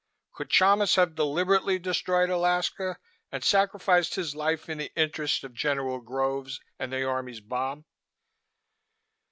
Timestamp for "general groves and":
5.53-6.91